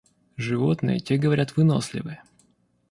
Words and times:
Животные, 0.35 0.99
те, 0.99 1.19
говорят, 1.19 1.55
выносливы. 1.57 2.17